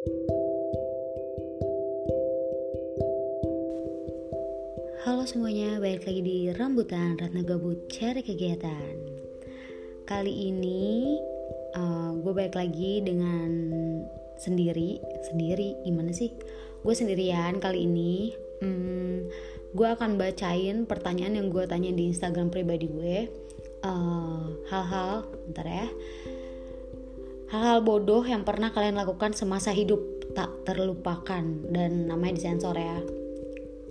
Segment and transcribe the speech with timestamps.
[0.00, 0.16] Halo
[5.28, 8.96] semuanya, balik lagi di Rambutan Ratna Gabut Cari Kegiatan.
[10.08, 11.20] Kali ini
[11.76, 13.52] uh, gue balik lagi dengan
[14.40, 16.32] sendiri Sendiri, gimana sih?
[16.80, 18.32] Gue sendirian kali ini.
[18.64, 19.28] Hmm,
[19.76, 23.28] Gue akan bacain pertanyaan yang gue tanya di Instagram pribadi gue.
[23.84, 25.92] Uh, Hal-hal, bentar ya
[27.50, 29.98] Hal-hal bodoh yang pernah kalian lakukan semasa hidup
[30.38, 31.42] tak terlupakan
[31.74, 33.02] dan namanya disensor ya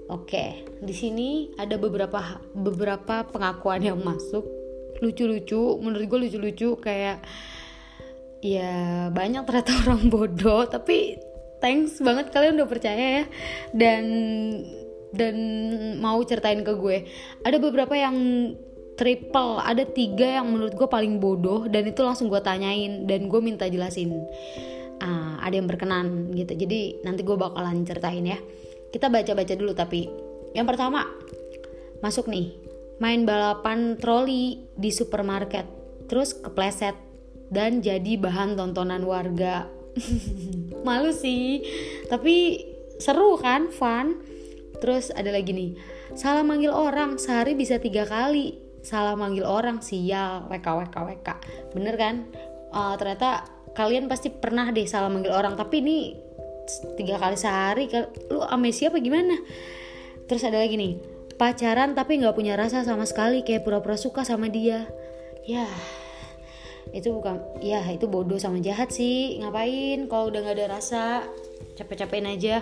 [0.09, 4.41] Oke, di sini ada beberapa beberapa pengakuan yang masuk
[5.05, 5.77] lucu-lucu.
[5.77, 7.21] Menurut gue lucu-lucu kayak
[8.41, 8.73] ya
[9.13, 10.65] banyak ternyata orang bodoh.
[10.65, 11.13] Tapi
[11.61, 13.25] thanks banget kalian udah percaya ya
[13.77, 14.03] dan
[15.13, 15.35] dan
[16.01, 17.05] mau ceritain ke gue.
[17.45, 18.17] Ada beberapa yang
[18.99, 23.39] triple, ada tiga yang menurut gue paling bodoh dan itu langsung gue tanyain dan gue
[23.39, 24.11] minta jelasin.
[24.99, 26.51] Uh, ada yang berkenan gitu.
[26.59, 28.35] Jadi nanti gue bakalan ceritain ya.
[28.91, 30.03] Kita baca-baca dulu tapi.
[30.51, 31.07] Yang pertama
[32.03, 32.51] masuk nih.
[32.99, 35.63] Main balapan troli di supermarket.
[36.11, 36.99] Terus kepleset
[37.47, 39.71] dan jadi bahan tontonan warga.
[40.87, 41.63] Malu sih.
[42.11, 42.67] Tapi
[42.99, 43.71] seru kan?
[43.71, 44.19] Fun.
[44.83, 45.71] Terus ada lagi nih.
[46.19, 51.29] Salah manggil orang sehari bisa tiga kali salah manggil orang sial wk wk wk
[51.75, 52.15] bener kan?
[52.69, 55.97] Uh, ternyata kalian pasti pernah deh salah manggil orang tapi ini
[56.93, 57.89] tiga kali sehari
[58.29, 59.35] lu amnesia apa gimana?
[60.29, 60.93] Terus ada lagi nih
[61.39, 64.85] pacaran tapi nggak punya rasa sama sekali kayak pura-pura suka sama dia.
[65.47, 65.65] Ya
[66.89, 69.37] itu bukan ya itu bodoh sama jahat sih.
[69.41, 71.25] Ngapain kalau udah nggak ada rasa?
[71.79, 72.55] Capek-capekin aja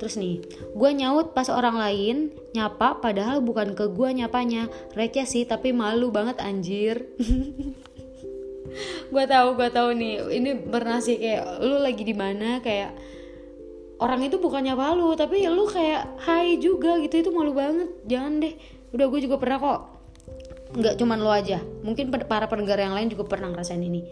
[0.00, 0.40] terus nih
[0.72, 4.72] gue nyaut pas orang lain nyapa padahal bukan ke gue nyapanya.
[4.96, 7.04] Receh sih tapi malu banget anjir.
[9.10, 12.94] Gue tahu gue tahu nih ini pernah sih kayak lu lagi di mana kayak
[13.98, 17.90] orang itu bukannya malu tapi lu kayak hai juga gitu itu malu banget.
[18.06, 18.54] Jangan deh.
[18.94, 19.80] Udah gue juga pernah kok.
[20.78, 21.58] Nggak cuman lo aja.
[21.82, 24.06] Mungkin para pendengar yang lain juga pernah ngerasain ini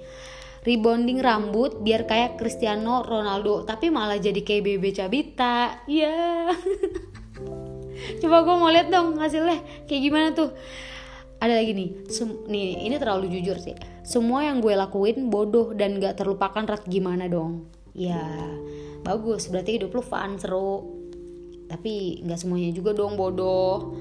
[0.68, 6.52] rebonding rambut biar kayak Cristiano Ronaldo tapi malah jadi kayak Bebe Cabita ya yeah.
[8.20, 9.60] coba gue mau lihat dong hasilnya.
[9.86, 10.50] Kayak gimana tuh?
[11.38, 11.90] Ada lagi nih.
[12.50, 13.76] Nih ini terlalu jujur sih.
[14.02, 17.68] Semua yang gue lakuin bodoh dan gak terlupakan rak gimana dong?
[17.94, 18.22] Ya
[19.06, 20.98] bagus berarti hidup lu fun seru.
[21.68, 23.92] Tapi nggak semuanya juga dong bodoh.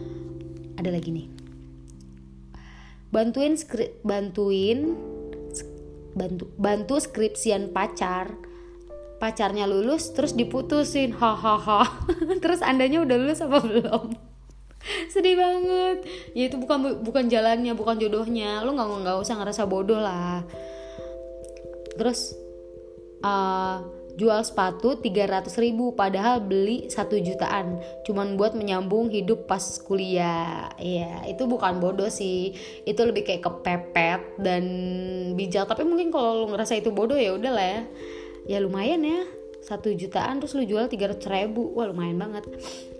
[0.79, 1.28] Ada lagi nih.
[3.11, 3.55] Bantuin
[4.03, 4.79] bantuin
[6.17, 8.33] bantu bantu skripsian pacar.
[9.17, 11.13] Pacarnya lulus terus diputusin.
[11.13, 11.85] Hahaha
[12.44, 14.13] terus andanya udah lulus apa belum?
[15.13, 16.05] Sedih banget.
[16.38, 18.61] Ya itu bukan bukan jalannya bukan jodohnya.
[18.66, 20.45] Lu nggak nggak usah ngerasa bodoh lah.
[21.97, 22.38] Terus
[23.25, 23.81] uh,
[24.17, 27.78] jual sepatu 300 ribu padahal beli satu jutaan.
[28.01, 30.73] Cuman buat menyambung hidup pas kuliah.
[30.81, 32.57] Ya itu bukan bodoh sih.
[32.83, 34.63] Itu lebih kayak kepepet dan
[35.38, 35.69] bijak.
[35.69, 37.81] Tapi mungkin kalau lu ngerasa itu bodoh ya udah lah ya.
[38.50, 39.22] Ya lumayan ya.
[39.61, 41.78] Satu jutaan terus lu jual 300 ribu.
[41.78, 42.49] Wah lumayan banget.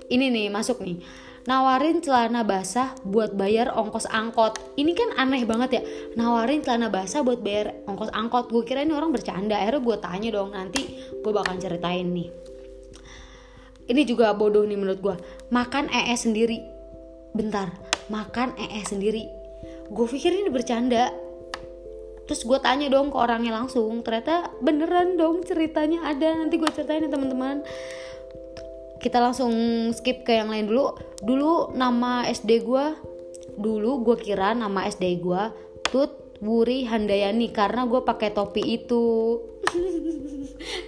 [0.08, 1.02] Ini nih masuk nih
[1.48, 4.60] nawarin celana basah buat bayar ongkos angkot.
[4.76, 5.82] Ini kan aneh banget ya.
[6.20, 8.52] Nawarin celana basah buat bayar ongkos angkot.
[8.52, 9.56] Gue kira ini orang bercanda.
[9.56, 12.30] Akhirnya gue tanya dong nanti gue bakal ceritain nih.
[13.88, 15.16] Ini juga bodoh nih menurut gue
[15.48, 16.60] makan ee sendiri.
[17.32, 17.72] Bentar
[18.12, 19.24] makan ee sendiri.
[19.88, 21.16] Gue pikir ini bercanda.
[22.28, 24.04] Terus gue tanya dong ke orangnya langsung.
[24.04, 26.36] Ternyata beneran dong ceritanya ada.
[26.36, 27.64] Nanti gue ceritain ya teman-teman
[28.98, 29.54] kita langsung
[29.94, 30.98] skip ke yang lain dulu.
[31.22, 32.86] Dulu nama SD gue
[33.58, 35.44] dulu gue kira nama SD gue
[35.90, 39.06] Tut Wuri Handayani karena gue pakai topi itu.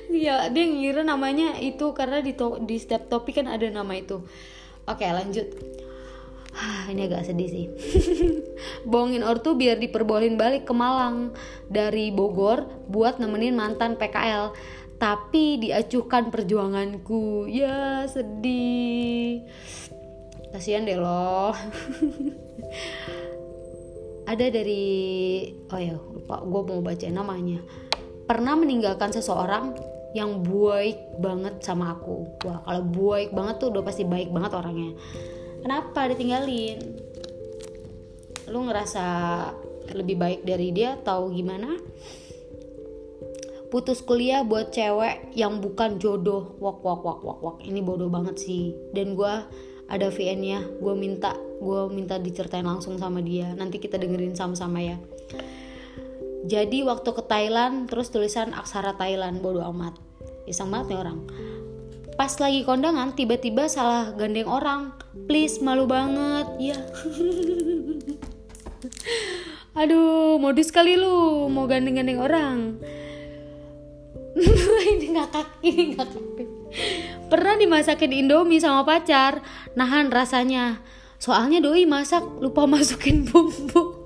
[0.09, 4.19] Ya dia ngira namanya itu karena di to di setiap topi kan ada nama itu.
[4.89, 5.47] Oke lanjut.
[6.89, 7.65] Ini agak sedih sih.
[8.89, 11.31] Bohongin ortu biar diperbolehin balik ke Malang
[11.69, 14.51] dari Bogor buat nemenin mantan PKL
[14.99, 17.47] tapi diacuhkan perjuanganku.
[17.47, 19.47] Ya sedih.
[20.51, 21.55] Kasihan deh loh.
[24.29, 24.85] Ada dari
[25.73, 27.63] oh ya lupa gue mau baca namanya.
[28.29, 29.73] Pernah meninggalkan seseorang
[30.13, 32.29] yang baik banget sama aku.
[32.45, 34.93] Wah kalau baik banget tuh udah pasti baik banget orangnya.
[35.65, 36.77] Kenapa ditinggalin?
[38.51, 39.05] Lu ngerasa
[39.97, 41.73] lebih baik dari dia atau gimana
[43.69, 46.57] putus kuliah buat cewek yang bukan jodoh.
[46.57, 47.57] Wak wak wak wak wak.
[47.61, 48.73] Ini bodoh banget sih.
[48.93, 49.33] Dan gue
[49.89, 53.53] ada VN nya gue minta gue minta diceritain langsung sama dia.
[53.53, 54.97] Nanti kita dengerin sama-sama ya.
[56.49, 59.41] Jadi waktu ke Thailand terus tulisan aksara Thailand.
[59.41, 59.95] Bodoh amat.
[60.49, 61.19] Iseng banget nih orang.
[62.17, 64.91] Pas lagi kondangan tiba-tiba salah gandeng orang.
[65.29, 66.47] Please malu banget.
[66.59, 66.79] Ya
[69.79, 72.57] aduh modus kali lu mau gandeng-gandeng orang
[74.95, 76.23] ini ngakak ini ngakak
[77.29, 79.45] pernah dimasakin indomie sama pacar
[79.77, 80.81] nahan rasanya.
[81.21, 83.95] Soalnya doi masak lupa masukin bumbu.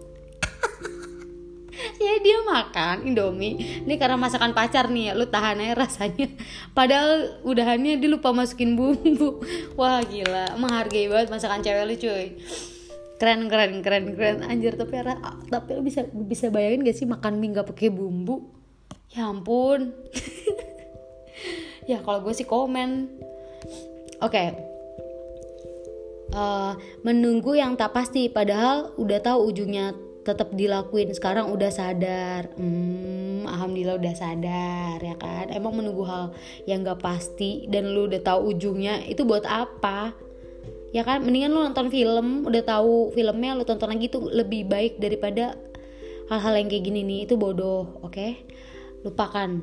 [1.99, 3.83] Ya dia makan indomie.
[3.83, 6.31] Ini karena masakan pacar nih lu tahan aja rasanya.
[6.71, 9.43] Padahal udahannya dia lupa masukin bumbu.
[9.79, 10.55] Wah gila.
[10.59, 12.25] Menghargai banget masakan cewek lu cuy.
[13.19, 14.37] Keren keren keren keren.
[14.47, 14.99] Anjir tapi
[15.47, 18.62] tapi lu bisa bisa bayangin gak sih makan mie gak pakai bumbu
[19.13, 19.93] ya ampun.
[21.83, 23.11] Ya kalau gue sih komen.
[24.23, 24.31] Oke.
[24.31, 24.47] Okay.
[26.31, 26.71] uh, eh,
[27.03, 29.91] menunggu yang tak pasti padahal udah tahu ujungnya
[30.23, 31.11] tetap dilakuin.
[31.11, 32.55] Sekarang udah sadar.
[32.55, 35.51] Hmm, alhamdulillah udah sadar ya kan?
[35.51, 36.31] Emang menunggu hal
[36.63, 40.15] yang gak pasti dan lu udah tahu ujungnya itu buat apa?
[40.95, 41.27] Ya kan?
[41.27, 45.59] Mendingan lu nonton film udah tahu filmnya lu tonton lagi tuh lebih baik daripada
[46.31, 47.19] hal-hal yang kayak gini nih.
[47.27, 48.15] Itu bodoh oke?
[48.15, 48.31] okay?
[49.03, 49.61] Lupakan.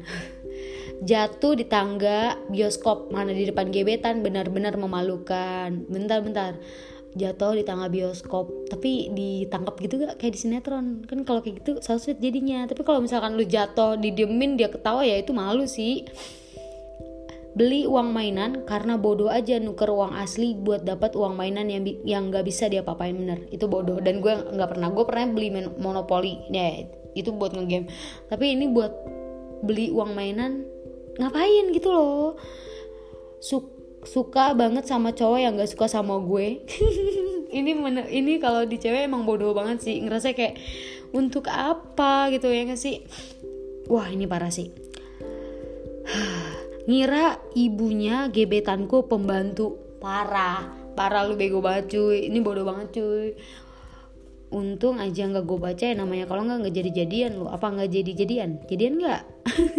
[1.01, 5.89] Jatuh di tangga bioskop mana di depan gebetan benar-benar memalukan.
[5.89, 6.61] Bentar-bentar
[7.11, 11.03] jatuh di tangga bioskop tapi ditangkap gitu gak kayak di sinetron.
[11.09, 12.69] Kan kalau kayak gitu sweet jadinya.
[12.69, 16.05] Tapi kalau misalkan lu jatuh didiemin dia ketawa ya itu malu sih.
[17.51, 22.23] Beli uang mainan karena bodoh aja nuker uang asli buat dapat uang mainan yang yang
[22.31, 23.43] nggak bisa dia papain bener.
[23.51, 23.99] Itu bodoh.
[23.99, 25.49] Dan gue nggak pernah gue pernah beli
[25.81, 26.39] monopoli.
[26.55, 26.87] Ya
[27.19, 27.91] itu buat ngegame.
[28.31, 29.10] Tapi ini buat
[29.65, 30.65] beli uang mainan
[31.21, 32.37] ngapain gitu loh.
[33.41, 36.65] Suk suka banget sama cowok yang gak suka sama gue.
[37.59, 39.99] Ini mener ini kalau di cewek emang bodoh banget sih.
[39.99, 40.55] Ngerasa kayak
[41.11, 43.03] untuk apa gitu ya gak sih?
[43.91, 44.71] Wah ini parah sih.
[46.89, 49.99] Ngira ibunya gebetanku pembantu.
[49.99, 52.31] Parah parah lu bego banget cuy.
[52.31, 53.35] Ini bodoh banget cuy
[54.51, 56.27] untung aja nggak gue baca ya namanya.
[56.27, 57.47] Kalau nggak nggak jadi jadian lu.
[57.47, 58.51] Apa nggak jadi jadian?
[58.67, 59.23] Jadian nggak?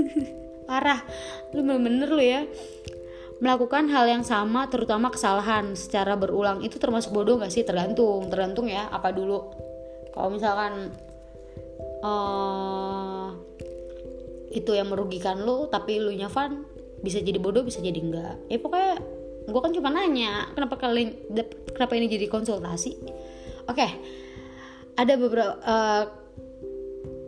[0.69, 1.03] Parah.
[1.51, 2.41] Lu bener-bener lu ya.
[3.41, 7.65] Melakukan hal yang sama terutama kesalahan secara berulang itu termasuk bodoh gak sih?
[7.65, 8.29] Tergantung.
[8.29, 9.49] Tergantung ya apa dulu.
[10.13, 10.93] Kalau misalkan
[12.05, 13.33] uh,
[14.51, 16.67] itu yang merugikan lu tapi lu nyafan
[17.01, 18.93] bisa jadi bodoh bisa jadi enggak ya pokoknya
[19.47, 21.17] gue kan cuma nanya kenapa kalian
[21.73, 22.93] kenapa ini jadi konsultasi?
[23.65, 23.91] Oke okay.
[25.01, 26.03] Ada beberapa uh,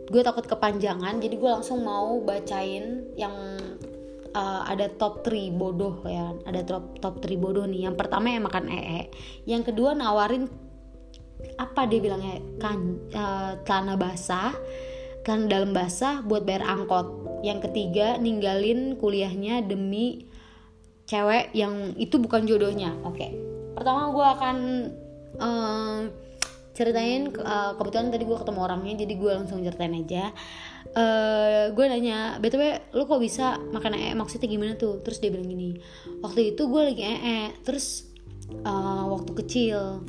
[0.06, 3.34] gue takut kepanjangan jadi gue langsung mau bacain yang
[4.30, 8.46] uh, ada top 3 bodoh ya ada top top 3 bodoh nih yang pertama yang
[8.46, 9.10] makan ee
[9.50, 10.46] yang kedua nawarin
[11.58, 12.78] apa dia bilangnya kan
[13.10, 14.54] uh, basah
[15.24, 20.28] celana dalam basah buat bayar angkot yang ketiga ninggalin kuliahnya demi
[21.08, 23.32] cewek yang itu bukan jodohnya oke okay.
[23.72, 24.56] pertama gue akan
[25.40, 25.98] uh,
[26.74, 30.34] ceritain uh, kebetulan tadi gue ketemu orangnya jadi gue langsung ceritain aja.
[30.94, 35.00] Uh, eh, gue nanya btw lu kok bisa makan ee maksudnya gimana tuh?
[35.00, 35.78] Terus dia bilang gini
[36.20, 38.10] waktu itu gue lagi ee terus
[38.66, 40.02] uh, waktu kecil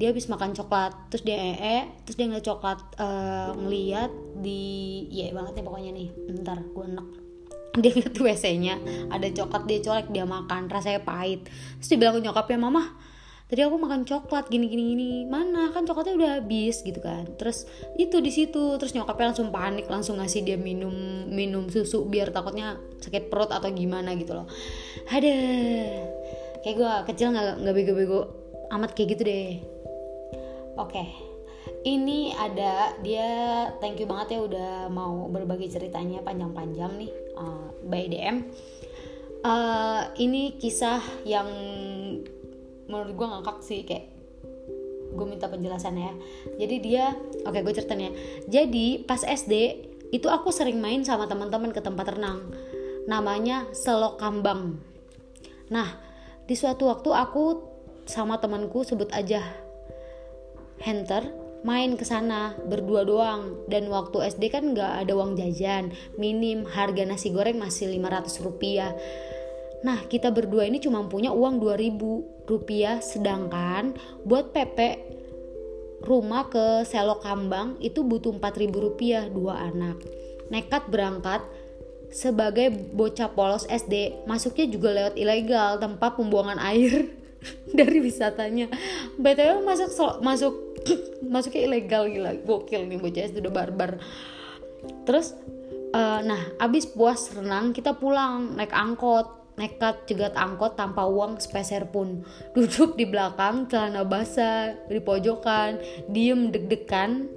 [0.00, 4.10] dia habis makan coklat terus dia ee terus dia ngeliat coklat uh, ngeliat
[4.40, 7.08] di ya banget nih pokoknya nih bentar gue enak
[7.82, 8.74] dia ngeliat wc nya
[9.12, 11.46] ada coklat dia colek dia makan rasanya pahit.
[11.78, 12.82] Terus dia bilang ke nyokapnya mama
[13.50, 14.94] tadi aku makan coklat gini gini.
[14.94, 15.74] Gini mana?
[15.74, 17.26] Kan coklatnya udah habis gitu kan.
[17.34, 17.66] Terus
[17.98, 18.78] itu di situ.
[18.78, 20.94] Terus nyokapnya langsung panik langsung ngasih dia minum
[21.26, 24.46] minum susu biar takutnya sakit perut atau gimana gitu loh.
[25.10, 25.36] Ada.
[26.62, 28.20] Kayak gue kecil nggak nggak bego-bego
[28.70, 29.58] amat kayak gitu deh.
[30.78, 31.04] Oke.
[31.80, 33.28] Ini ada dia
[33.82, 38.48] thank you banget ya udah mau berbagi ceritanya panjang-panjang nih uh, by DM
[39.44, 41.48] uh, ini kisah yang
[42.90, 44.10] menurut gue ngakak sih kayak
[45.14, 46.12] gue minta penjelasan ya.
[46.58, 47.14] Jadi dia
[47.46, 48.10] oke okay, gue ceritanya
[48.50, 49.54] jadi pas SD
[50.10, 52.50] itu aku sering main sama teman-teman ke tempat renang.
[53.06, 54.82] Namanya Selok Kambang.
[55.70, 55.88] Nah
[56.44, 57.44] di suatu waktu aku
[58.10, 59.38] sama temanku sebut aja
[60.82, 61.30] Hunter
[61.60, 63.66] main ke sana berdua doang.
[63.68, 68.92] Dan waktu SD kan nggak ada uang jajan minim harga nasi goreng masih 500 rupiah
[69.80, 73.96] Nah, kita berdua ini cuma punya uang 2000 rupiah sedangkan
[74.28, 75.08] buat PP
[76.04, 80.00] rumah ke Selok Kambang itu butuh 4000 rupiah dua anak.
[80.48, 81.44] Nekat berangkat
[82.10, 87.06] sebagai bocah polos SD, masuknya juga lewat ilegal tempat pembuangan air
[87.78, 88.66] dari wisatanya.
[89.16, 90.54] BTW masuk masuk
[91.34, 94.00] masuknya ilegal gila, gokil nih bocah SD udah barbar.
[95.06, 95.36] Terus
[95.94, 101.92] uh, nah abis puas renang kita pulang naik angkot nekat jegat angkot tanpa uang sepeser
[101.92, 102.24] pun.
[102.56, 105.76] Duduk di belakang celana basah di pojokan
[106.08, 107.28] diem deg-degan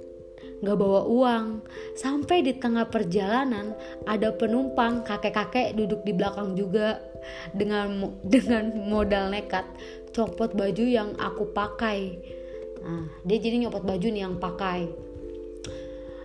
[0.64, 1.60] nggak bawa uang.
[1.92, 3.76] Sampai di tengah perjalanan
[4.08, 7.04] ada penumpang kakek-kakek duduk di belakang juga
[7.52, 9.68] dengan dengan modal nekat
[10.16, 12.16] copot baju yang aku pakai.
[12.80, 14.88] Nah dia jadi nyopot baju nih yang pakai.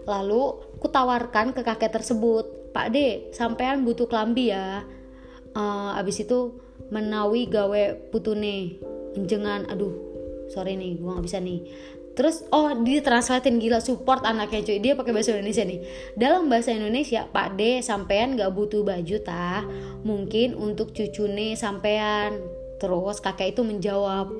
[0.08, 0.42] Lalu
[0.80, 4.86] kutawarkan ke kakek tersebut Pak D sampean butuh kelambi ya
[5.60, 6.56] uh, abis itu
[6.88, 8.80] menawi gawe putune.
[9.28, 9.92] Jengan aduh
[10.48, 11.60] sorry nih gua nggak bisa nih.
[12.20, 14.80] Terus oh dia translatein gila support anaknya cuy.
[14.84, 15.80] Dia pakai bahasa Indonesia nih.
[16.20, 19.64] Dalam bahasa Indonesia Pak D sampean gak butuh baju tah.
[20.04, 22.44] Mungkin untuk cucune sampean.
[22.80, 24.32] Terus kakek itu menjawab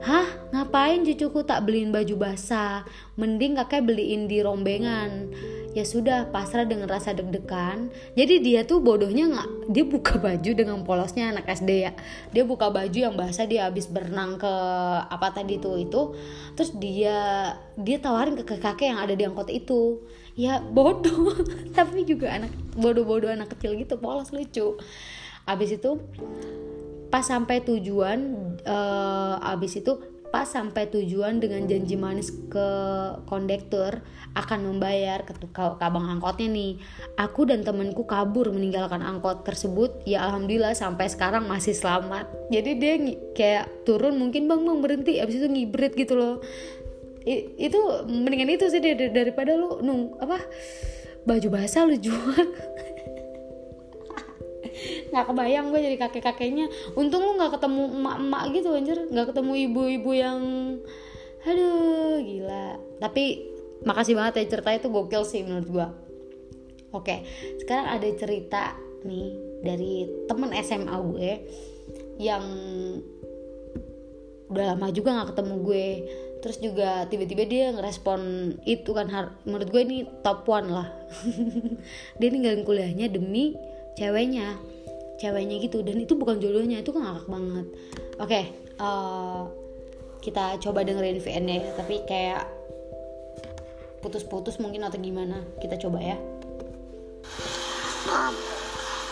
[0.00, 2.88] Hah, ngapain cucuku tak beliin baju basah?
[3.20, 5.28] Mending kakek beliin di rombengan
[5.70, 7.94] ya sudah pasrah dengan rasa deg-degan.
[8.18, 11.92] Jadi dia tuh bodohnya nggak dia buka baju dengan polosnya anak SD ya.
[12.34, 14.52] Dia buka baju yang basah dia habis berenang ke
[15.06, 16.14] apa tadi tuh itu.
[16.58, 17.18] Terus dia
[17.78, 20.02] dia tawarin ke kakek yang ada di angkot itu.
[20.34, 21.36] Ya bodoh
[21.76, 24.74] tapi juga anak bodoh-bodoh anak kecil gitu polos lucu.
[25.46, 26.02] Abis itu
[27.10, 28.18] pas sampai tujuan
[28.62, 29.98] uh, abis itu
[30.30, 32.68] pas sampai tujuan dengan janji manis ke
[33.26, 33.98] kondektur
[34.38, 36.72] akan membayar ke, ke, ke abang angkotnya nih.
[37.18, 40.06] Aku dan temanku kabur meninggalkan angkot tersebut.
[40.06, 42.30] Ya alhamdulillah sampai sekarang masih selamat.
[42.54, 42.94] Jadi dia
[43.34, 45.18] kayak turun mungkin bang bang berhenti.
[45.18, 46.38] Abis itu ngibrit gitu loh.
[47.26, 47.76] I, itu
[48.08, 48.80] mendingan itu sih
[49.12, 50.40] daripada lu nung apa
[51.28, 52.32] baju basah lu jual
[55.10, 58.98] nggak kebayang gue jadi kakek kakeknya untung lu nggak ketemu emak emak gitu anjir.
[59.10, 60.40] Nggak ketemu ibu-ibu yang
[61.44, 62.78] aduh gila.
[63.02, 63.24] Tapi
[63.84, 65.86] makasih banget ya ceritanya itu gokil sih menurut gue
[66.92, 67.16] oke
[67.64, 68.76] sekarang ada cerita
[69.08, 69.32] nih
[69.64, 71.32] dari temen SMA gue
[72.20, 72.44] yang
[74.50, 75.88] udah lama juga nggak ketemu gue.
[76.40, 78.20] Terus juga tiba-tiba dia ngerespon
[78.64, 79.06] itu kan
[79.46, 80.88] menurut gue ini top one lah.
[82.18, 83.54] Dia ninggalin kuliahnya demi
[83.94, 84.58] ceweknya
[85.20, 85.84] ceweknya gitu.
[85.84, 87.66] Dan itu bukan jodohnya itu kan ngakak banget.
[88.16, 88.44] Oke okay,
[88.80, 89.40] uh, eh,
[90.24, 91.60] kita coba dengerin VN ya.
[91.76, 92.42] Tapi kayak
[94.00, 95.44] putus-putus mungkin atau gimana.
[95.60, 96.16] Kita coba ya.
[98.08, 98.32] Nah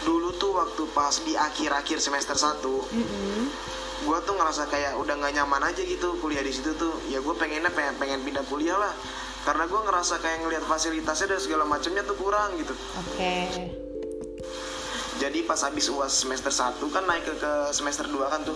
[0.09, 3.45] dulu tuh waktu pas di akhir-akhir semester 1 mm -hmm.
[3.99, 6.97] gue tuh ngerasa kayak udah nggak nyaman aja gitu kuliah di situ tuh.
[7.13, 8.95] Ya gue pengennya pengen pengen pindah kuliah lah.
[9.45, 12.73] Karena gue ngerasa kayak ngelihat fasilitasnya dan segala macamnya tuh kurang gitu.
[12.97, 13.17] Oke.
[13.17, 13.88] okay
[15.19, 18.55] jadi pas habis uas semester 1 kan naik ke, ke semester 2 kan tuh.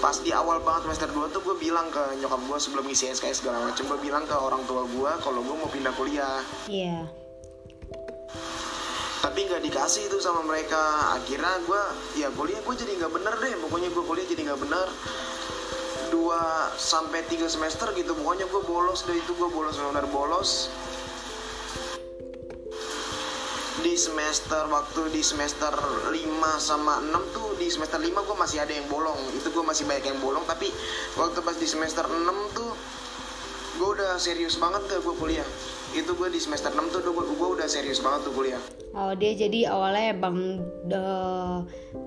[0.00, 3.44] Pas di awal banget semester 2 tuh gue bilang ke nyokap gue sebelum ngisi SKS
[3.44, 6.40] segala macam gue bilang ke orang tua gue kalau gue mau pindah kuliah.
[6.66, 7.04] Iya.
[7.04, 7.04] Yeah.
[9.18, 11.14] tapi nggak dikasih itu sama mereka.
[11.20, 11.82] Akhirnya gue
[12.22, 13.52] ya kuliah gue jadi nggak bener deh.
[13.60, 14.88] Pokoknya gue kuliah jadi nggak bener.
[16.08, 18.14] Dua sampai tiga semester gitu.
[18.14, 19.04] Pokoknya gue bolos.
[19.04, 20.72] Deh itu gue bolos benar bolos
[23.88, 26.12] di semester waktu di semester 5
[26.60, 29.16] sama 6 tuh di semester 5 gue masih ada yang bolong.
[29.32, 30.68] Itu gue masih banyak yang bolong tapi
[31.16, 32.20] waktu pas di semester 6
[32.52, 32.76] tuh
[33.80, 35.48] gue udah serius banget tuh gue kuliah.
[35.96, 38.60] Itu gue di semester 6 tuh gue, gue udah serius banget tuh kuliah.
[38.92, 41.04] Oh dia jadi awalnya bang de,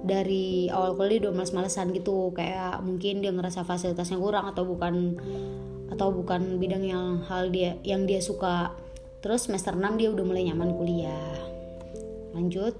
[0.05, 2.29] dari awal kuliah udah males-malesan gitu.
[2.37, 5.17] Kayak mungkin dia ngerasa fasilitasnya kurang atau bukan
[5.89, 8.77] atau bukan bidang yang hal dia yang dia suka.
[9.25, 11.50] Terus semester 6 dia udah mulai nyaman kuliah
[12.35, 12.75] lanjut.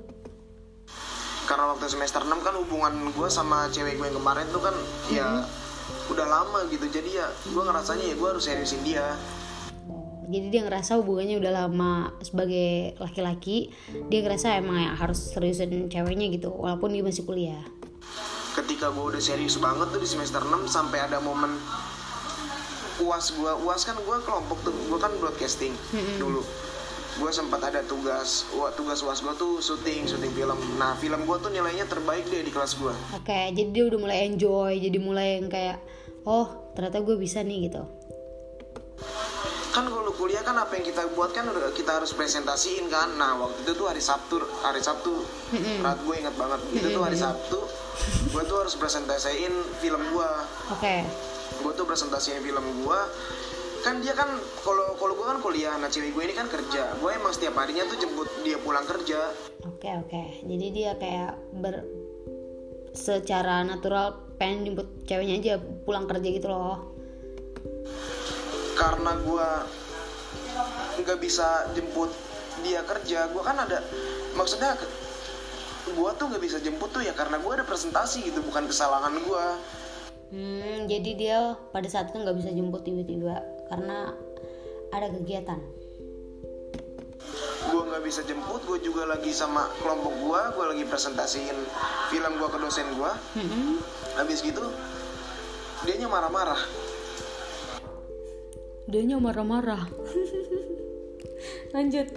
[1.48, 5.16] Karena waktu semester 6 kan hubungan gue sama cewek gue yang kemarin tuh kan hmm.
[5.16, 5.28] ya
[6.08, 6.88] udah lama gitu.
[6.88, 9.16] Jadi ya gue ngerasanya ya gue harus seriusin dia.
[10.32, 13.76] Jadi dia ngerasa hubungannya udah lama sebagai laki-laki
[14.08, 17.64] dia ngerasa emang ya harus seriusin ceweknya gitu walaupun dia masih kuliah.
[18.56, 21.52] Ketika gue udah serius banget tuh di semester 6 sampai ada momen
[23.02, 26.18] uas gue uas kan gue kelompok tuh gue kan broadcasting mm-hmm.
[26.22, 26.46] dulu
[27.20, 30.56] gue sempat ada tugas wah, tugas uas gue tuh syuting syuting film.
[30.80, 34.00] Nah film gue tuh nilainya terbaik deh di kelas gue oke okay, jadi dia udah
[34.00, 35.78] mulai enjoy jadi mulai yang kayak
[36.24, 37.84] oh ternyata gue bisa nih gitu.
[39.72, 43.16] Kan kalau kuliah kan apa yang kita buat kan kita harus presentasiin kan.
[43.16, 45.16] Nah waktu itu tuh hari Sabtu hari Sabtu.
[45.52, 45.84] Mm-hmm.
[46.08, 46.60] gue ingat banget.
[46.76, 47.60] Itu tuh hari Sabtu
[48.32, 49.54] gue tuh harus presentasiin
[49.84, 50.30] film gue
[50.72, 50.80] oke.
[50.80, 51.04] Okay.
[51.62, 53.00] gue tuh presentasiin film gue
[53.82, 54.30] kan dia kan
[54.62, 56.96] kalau kalau gue kan kuliah nah cewek gue ini kan kerja.
[57.02, 59.34] Gue emang setiap harinya tuh jemput dia pulang kerja.
[59.66, 60.10] Oke okay, oke.
[60.10, 60.28] Okay.
[60.46, 61.86] jadi dia kayak ber
[62.92, 66.94] secara natural pengen jemput ceweknya aja pulang kerja gitu loh.
[68.78, 69.48] Karena gue
[71.02, 72.12] nggak bisa jemput
[72.62, 73.80] dia kerja gue kan ada
[74.36, 74.76] maksudnya
[75.88, 79.46] gue tuh nggak bisa jemput tuh ya karena gue ada presentasi gitu bukan kesalahan gue
[80.36, 81.38] hmm, jadi dia
[81.74, 84.12] pada saat itu nggak bisa jemput tiba-tiba karena
[84.92, 85.60] ada kegiatan.
[87.72, 91.56] Gue nggak bisa jemput gue juga lagi sama kelompok gue gue lagi presentasiin
[92.12, 93.74] film gue ke dosen gue mm-hmm.
[94.20, 94.66] habis gitu
[95.88, 96.62] dia nya marah-marah.
[98.86, 99.88] Dia nya marah-marah.
[101.74, 102.08] Lanjut.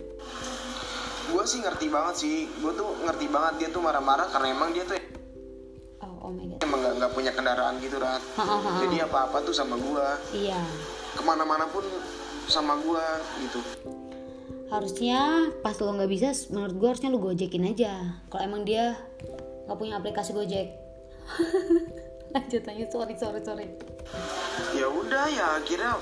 [1.32, 2.36] Gue sih ngerti banget sih.
[2.60, 5.00] Gue tuh ngerti banget dia tuh marah-marah karena emang dia tuh
[6.04, 6.60] oh, oh my God.
[6.60, 8.20] emang nggak punya kendaraan gitu rat.
[8.84, 10.06] Jadi apa-apa tuh sama gue
[10.44, 10.60] iya
[11.14, 11.86] ke mana-mana pun
[12.50, 13.04] sama gue
[13.46, 13.58] gitu.
[14.68, 18.18] Harusnya pas lo nggak bisa menurut gue harusnya lo gojekin aja.
[18.28, 18.98] Kalau emang dia
[19.64, 20.74] nggak punya aplikasi gojek.
[22.34, 22.88] Lanjut lanjut.
[22.90, 23.66] Sorry sorry sorry.
[24.74, 25.94] Ya udah ya akhirnya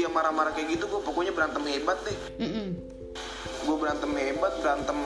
[0.00, 2.18] dia marah-marah kayak gitu gue pokoknya berantem hebat deh.
[2.40, 2.68] Mm -mm.
[3.64, 4.98] gue berantem hebat berantem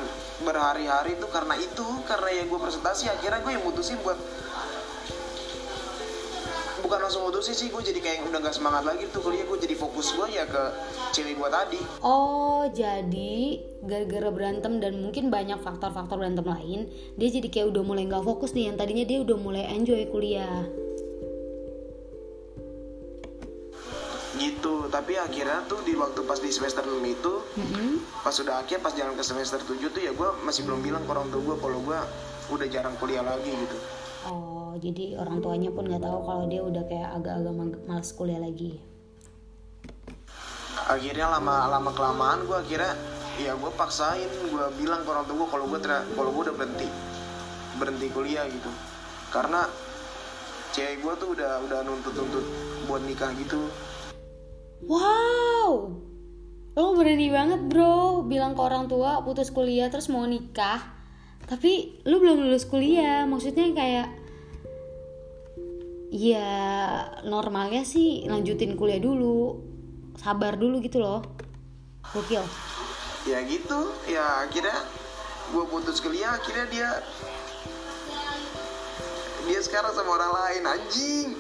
[0.43, 4.19] berhari-hari tuh karena itu karena ya gue presentasi akhirnya gue yang mutusin buat
[6.89, 9.45] bukan langsung mutusin sih gue jadi kayak udah gak semangat lagi tuh kuliah.
[9.45, 10.63] Gue jadi fokus gue ya ke
[11.13, 11.81] cewek gue tadi.
[12.01, 16.89] Oh jadi gara-gara berantem dan mungkin banyak faktor-faktor berantem lain
[17.21, 18.73] dia jadi kayak udah mulai nggak fokus nih.
[18.73, 20.65] Yang tadinya dia udah mulai enjoy kuliah.
[24.41, 24.75] Gitu.
[24.89, 28.25] Tapi akhirnya tuh di waktu pas di semester 6 itu mm-hmm.
[28.25, 31.13] pas sudah akhir pas jalan ke semester 7 tuh ya gue masih belum bilang ke
[31.13, 31.99] orang tua gue kalau gue
[32.49, 33.77] udah jarang kuliah lagi gitu
[34.29, 37.55] oh jadi orang tuanya pun nggak tahu kalau dia udah kayak agak-agak
[37.89, 38.79] males kuliah lagi.
[40.89, 42.95] Akhirnya lama lama kelamaan gue akhirnya
[43.39, 45.81] ya gue paksain gue bilang ke orang tua gue kalau gue
[46.15, 46.89] kalau gue udah berhenti
[47.77, 48.71] berhenti kuliah gitu.
[49.29, 49.69] Karena
[50.73, 52.45] cewek gue tuh udah udah nuntut nuntut
[52.87, 53.69] buat nikah gitu.
[54.87, 55.93] Wow!
[56.79, 58.23] Lo berani banget bro.
[58.23, 60.79] Bilang ke orang tua putus kuliah terus mau nikah.
[61.51, 63.27] Tapi lu belum lulus kuliah.
[63.27, 64.07] Maksudnya kayak
[66.09, 66.49] ya
[67.29, 69.61] normalnya sih lanjutin kuliah dulu
[70.17, 71.23] sabar dulu gitu loh.
[72.13, 72.43] Gokil.
[73.29, 74.79] Ya gitu ya akhirnya
[75.53, 76.91] gue putus kuliah akhirnya dia
[79.49, 81.29] dia sekarang sama orang lain anjing.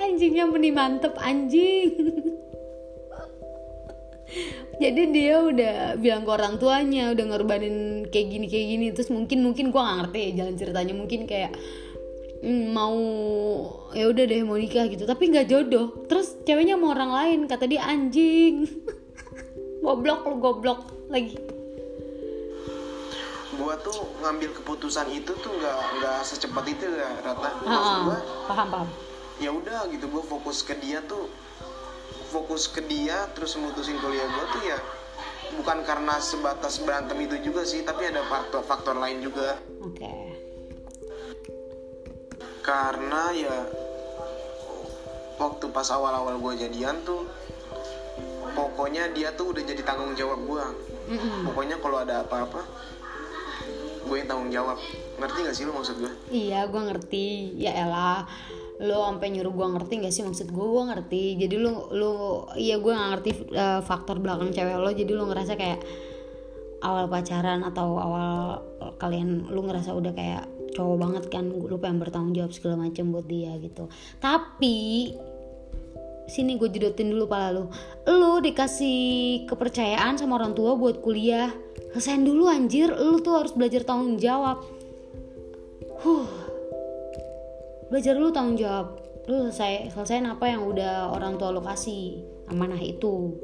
[0.00, 1.92] Anjingnya meni mantep anjing
[4.76, 8.86] jadi dia udah bilang ke orang tuanya udah ngorbanin kayak gini kayak gini.
[8.92, 10.94] Terus mungkin mungkin gue gak ngerti ya jalan ceritanya.
[10.94, 11.52] Mungkin kayak
[12.44, 12.98] mm, mau
[13.96, 15.08] ya udah deh mau nikah gitu.
[15.08, 16.04] Tapi nggak jodoh.
[16.04, 18.68] Terus ceweknya mau orang lain kata dia anjing.
[19.84, 20.80] Goblok lu goblok.
[21.08, 21.40] Lagi.
[23.56, 28.18] Gua tuh ngambil keputusan itu tuh nggak nggak secepat itu ya rata maksud gua
[28.52, 28.88] paham paham.
[29.40, 31.24] ya udah gitu gua fokus ke dia tuh
[32.28, 34.78] fokus ke dia terus mutusin kuliah gue tuh ya
[35.56, 39.56] bukan karena sebatas berantem itu juga sih tapi ada faktor-faktor lain juga.
[39.80, 40.02] Oke.
[40.02, 40.22] Okay.
[42.66, 43.56] karena ya
[45.38, 47.22] waktu pas awal-awal gue jadian tuh
[48.58, 50.64] pokoknya dia tuh udah jadi tanggung jawab gue
[51.46, 52.66] pokoknya kalau ada apa-apa
[54.06, 54.78] gue yang tanggung jawab.
[55.16, 57.54] Ngerti gak sih lo maksud gue iya gue ngerti.
[57.54, 58.26] Ya elah
[58.76, 60.24] lo sampai nyuruh gue ngerti gak sih?
[60.26, 61.22] Maksud gue gue ngerti.
[61.40, 62.12] Jadi lo lo
[62.60, 64.90] iya gue gak ngerti uh, faktor belakang cewek lo.
[64.92, 65.80] Jadi lo ngerasa kayak
[66.84, 68.60] awal pacaran atau awal
[69.00, 70.44] kalian lo ngerasa udah kayak
[70.76, 71.48] cowok banget kan?
[71.48, 73.88] Lo pengen bertanggung jawab segala macam buat dia gitu.
[74.20, 74.76] Tapi
[76.26, 77.70] sini gue jedotin dulu pala lo
[78.10, 81.48] lo dikasih kepercayaan sama orang tua buat kuliah.
[81.96, 82.92] Selesain dulu anjir.
[82.92, 84.60] Lo tuh harus belajar tanggung jawab.
[86.04, 86.45] Huh
[87.90, 89.02] belajar dulu tanggung jawab.
[89.26, 93.34] Lu selesai selesaiin apa yang udah orang tua lo kasih amanah itu.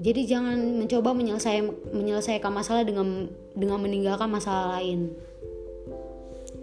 [0.00, 5.12] Jadi jangan mencoba menyelesaikan menyelesaikan masalah dengan dengan meninggalkan masalah lain.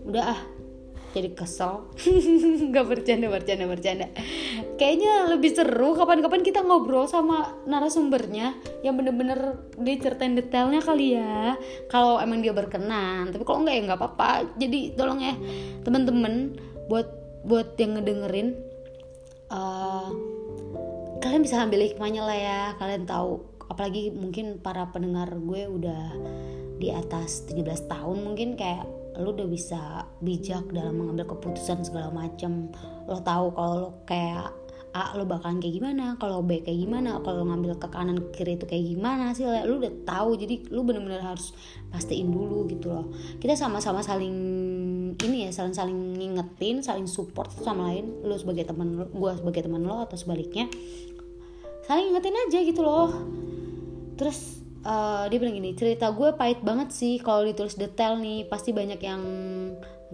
[0.09, 0.41] Udah ah
[1.15, 1.87] jadi kesel.
[2.71, 4.07] Nggak bercanda bercanda bercanda.
[4.75, 11.55] Kayaknya lebih seru kapan-kapan kita ngobrol sama narasumbernya yang bener-bener diceritain detailnya kali ya.
[11.87, 14.31] Kalau emang dia berkenan tapi kalau enggak ya nggak apa-apa.
[14.59, 15.33] Jadi tolong ya
[15.87, 16.57] temen-temen
[16.91, 17.07] buat
[17.47, 18.55] buat yang ngedengerin
[19.51, 20.11] uh,
[21.23, 22.61] kalian bisa ambil hikmahnya lah ya.
[22.79, 26.15] Kalian tahu apalagi mungkin para pendengar gue udah
[26.77, 28.85] di atas 17 tahun mungkin kayak
[29.17, 32.69] lu udah bisa bijak dalam mengambil keputusan segala macam
[33.09, 34.53] lo tahu kalau lo kayak
[34.97, 38.57] A lo bakalan kayak gimana kalau B kayak gimana kalau ngambil ke kanan ke kiri
[38.57, 39.45] itu kayak gimana sih?
[39.45, 41.53] Lu udah tahu jadi lu bener-bener harus
[41.93, 43.05] pastiin dulu gitu loh.
[43.37, 44.33] Kita sama-sama saling
[45.21, 49.85] ini ya saling saling ngingetin saling support sama lain lu sebagai teman gue sebagai teman
[49.85, 50.65] lo atau sebaliknya
[51.85, 53.13] saling ingetin aja gitu loh.
[54.17, 54.56] Terus
[54.87, 58.47] uh, dia bilang gini cerita gue pahit banget sih kalau ditulis detail nih.
[58.47, 59.21] Pasti banyak yang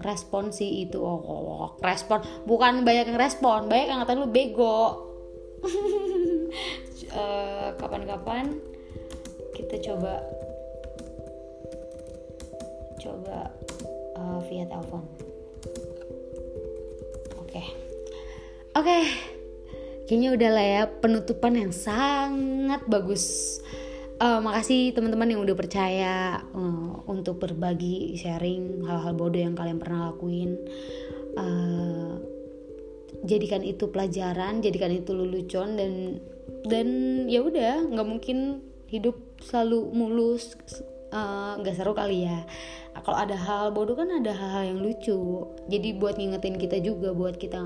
[0.01, 0.97] respon sih itu.
[0.97, 2.25] Oh, oh, oh respon.
[2.49, 5.13] Bukan banyak yang respon banyak yang ngatain lu bego.
[7.77, 8.45] Kapan kapan-kapan
[9.53, 10.19] kita coba
[12.99, 13.37] coba
[14.17, 15.03] uh, via telepon
[17.37, 17.47] oke.
[17.47, 17.67] Okay.
[18.75, 18.83] oke.
[18.83, 19.03] Okay.
[20.09, 23.59] kayaknya udah lah ya penutupan yang sangat bagus
[24.23, 30.15] uh, makasih teman-teman yang udah percaya uh, untuk berbagi sharing hal-hal bodoh yang kalian pernah
[30.15, 30.55] lakuin.
[31.35, 32.23] Uh,
[33.27, 36.19] jadikan itu pelajaran jadikan itu lelucon dan
[36.67, 36.87] dan
[37.31, 38.59] ya udah nggak mungkin
[38.91, 40.53] hidup selalu mulus
[41.59, 42.47] nggak uh, seru kali ya.
[42.93, 45.17] Kalau ada hal bodoh kan ada hal-hal yang lucu.
[45.67, 47.57] Jadi buat ngingetin kita juga buat kita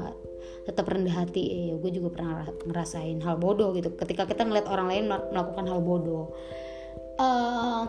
[0.67, 1.43] tetap rendah hati.
[1.47, 3.95] Eh gue juga pernah ngerasain hal bodoh gitu.
[3.95, 6.35] Ketika kita ngeliat orang lain melakukan hal bodoh.
[7.17, 7.87] Uh,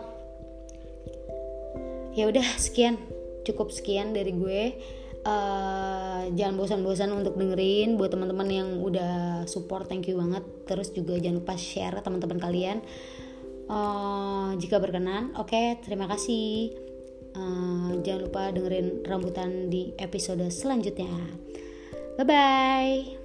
[2.15, 2.95] ya udah sekian.
[3.43, 4.61] Cukup sekian dari gue.
[5.19, 7.99] Uh, jangan bosan-bosan untuk dengerin.
[7.99, 10.47] Buat teman-teman yang udah support thank you banget.
[10.63, 12.77] Terus juga jangan lupa share teman-teman kalian.
[13.67, 15.35] Uh, jika berkenan.
[15.35, 16.73] Oke okay, terima kasih.
[17.35, 21.13] Uh, jangan lupa dengerin rambutan di episode selanjutnya
[22.19, 23.15] Bye bye.